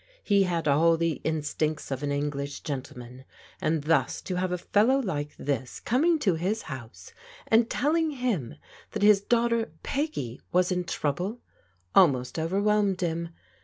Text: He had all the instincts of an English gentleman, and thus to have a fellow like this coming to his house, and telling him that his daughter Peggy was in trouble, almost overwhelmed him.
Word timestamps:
He 0.23 0.45
had 0.45 0.67
all 0.67 0.97
the 0.97 1.21
instincts 1.23 1.91
of 1.91 2.01
an 2.01 2.11
English 2.11 2.61
gentleman, 2.61 3.23
and 3.61 3.83
thus 3.83 4.19
to 4.23 4.33
have 4.37 4.51
a 4.51 4.57
fellow 4.57 4.97
like 4.99 5.35
this 5.37 5.79
coming 5.79 6.17
to 6.25 6.33
his 6.33 6.63
house, 6.63 7.13
and 7.47 7.69
telling 7.69 8.09
him 8.09 8.55
that 8.93 9.03
his 9.03 9.21
daughter 9.21 9.73
Peggy 9.83 10.41
was 10.51 10.71
in 10.71 10.85
trouble, 10.85 11.39
almost 11.93 12.39
overwhelmed 12.39 13.01
him. 13.01 13.29